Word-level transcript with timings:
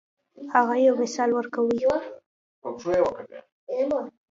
هغه 0.53 0.75
یو 0.87 0.95
مثال 1.01 1.29
ورکوي. 1.33 1.77